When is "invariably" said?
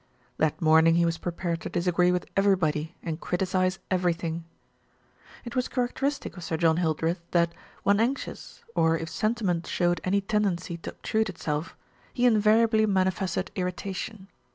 12.25-12.87